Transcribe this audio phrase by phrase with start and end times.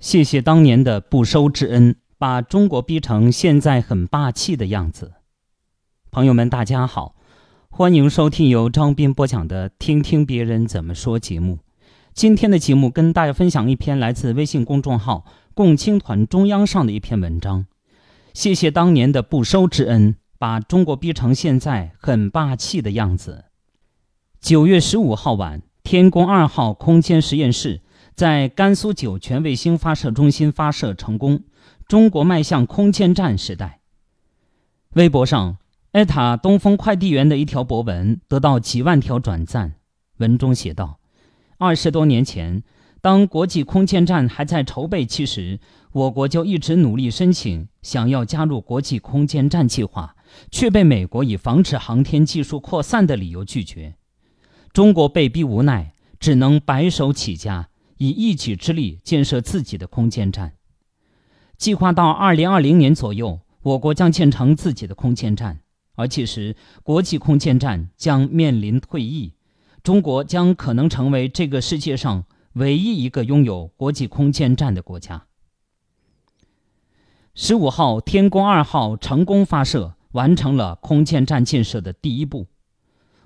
[0.00, 5.12] 谢谢当年的不收之恩，把中国逼成现在很霸气的样子。
[6.10, 7.14] 朋友们，大家好，
[7.68, 11.58] 欢迎收听由张斌播讲的《听听别人怎么说》节目。
[12.14, 17.66] 今天的节目跟大家分享一篇来自微信公众号“共青团中央”上的一篇文章。
[18.32, 23.44] 谢谢当年的不收之恩，把中国逼成现在很霸气的样子。
[24.40, 27.82] 九月十五号晚，天宫二号空间实验室。
[28.14, 31.44] 在甘肃酒泉卫星发射中心发射成功，
[31.86, 33.80] 中国迈向空间站时代。
[34.94, 35.56] 微博上，
[35.92, 39.74] 艾塔东风快递员的一条博文得到几万条转赞。
[40.18, 40.98] 文中写道
[41.58, 42.62] ：“二十多年前，
[43.00, 45.58] 当国际空间站还在筹备期时，
[45.92, 50.14] 我国就一直努力申请，想要加入国际空间站计划，
[50.50, 53.94] 却被美国以防止航天技术扩散的理由拒绝。
[54.72, 57.68] 中国被逼无奈，只能白手起家。”
[58.00, 60.54] 以一己之力建设自己的空间站，
[61.58, 65.60] 计划到二零二零年左右，我国将建成自己的空间站。
[65.96, 69.34] 而届时，国际空间站将面临退役，
[69.82, 75.26] 中国将可能成为这个世界上唯一一个拥有国际空间站的国家。
[77.34, 82.46] 十五号，天宫二号成功发射，完成了空间站建设的第一步。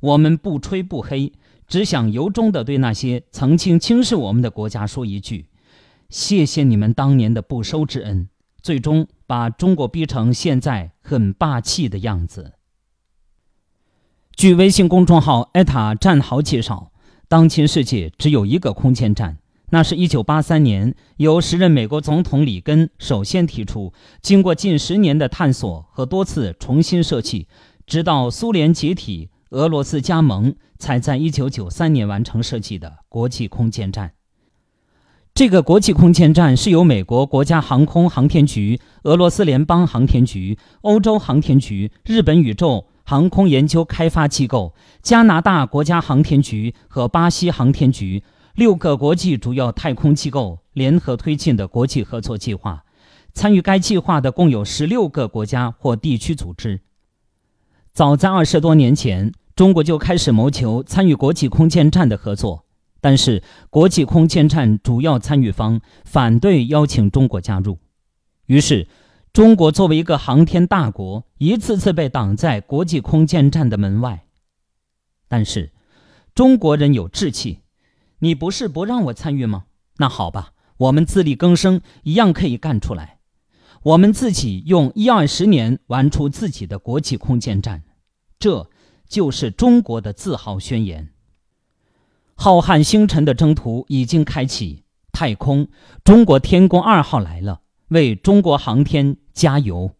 [0.00, 1.32] 我们不吹不黑。
[1.66, 5.50] 只想由衷地对那些曾经轻视我们的国家说一句：
[6.08, 8.30] 谢谢你们当年的不收之恩，
[8.62, 12.54] 最终把中国逼成现在很霸气的样子。
[14.34, 16.90] 据微信公众号“艾塔战壕”介绍，
[17.28, 19.36] 当今世界只有一个空间站，
[19.68, 27.46] 那是一九八三年由时任美国总统里根首先提出，经过近十年的探索和多次重新设计，
[27.86, 29.28] 直到苏联解体。
[29.50, 34.12] 俄罗斯加盟，才在一九九三年完成设计的国际空间站。
[35.34, 48.24] 这个国际空间站是由美国国家航空航天局、俄罗斯联邦航天局、欧洲航天局、日本宇宙航空研究开发机构、加拿大国家航天局和巴西航天局
[48.56, 52.84] 六个国际主要太空机构联合推进的国际合作计划。
[53.32, 56.80] 参与该计划的共有十六个国家或地区组织。
[57.98, 62.64] 早在二十多年前，中国就开始谋求参与国际空间站的合作，
[63.00, 67.80] 但是国际空间站主要参与方反对邀请中国加入，
[68.46, 68.86] 于是，
[69.32, 74.26] 中国作为一个航天大国，一次次被挡在国际空间站的门外。
[75.26, 75.72] 但是，
[76.36, 77.62] 中国人有志气，
[78.20, 79.64] 你不是不让我参与吗？
[79.96, 83.18] 那好吧，我们自力更生，一样可以干出来。
[83.82, 87.82] 我们自己用一二十年玩出自己的国际空间站。
[88.38, 88.68] 这
[89.08, 91.10] 就是中国的自豪宣言。
[92.34, 95.68] 浩瀚星辰的征途已经开启，太空，
[96.04, 99.90] 中国天宫二号来了，为中国航天加油！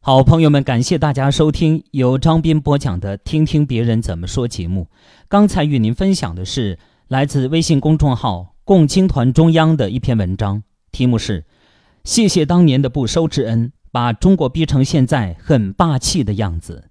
[0.00, 4.88] 好朋友们，感谢大家收听由张斌播讲的《听听别人怎么说》节目。
[5.28, 11.44] 刚才与您分享的是来自微信公众号“共青团中央”的一篇文章，题目是
[12.02, 13.72] “谢谢当年的不收之恩”。
[13.92, 16.90] 把中国逼成现在很霸气的样子，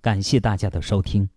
[0.00, 1.28] 感谢大家的收听。